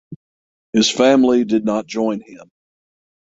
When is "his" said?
0.73-0.89